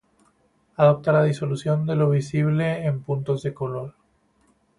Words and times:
Adopta 0.77 1.11
la 1.11 1.21
disolución 1.21 1.85
de 1.85 1.95
lo 1.95 2.09
visible 2.09 2.87
en 2.87 3.03
puntos 3.03 3.43
de 3.43 3.53
color. 3.53 3.93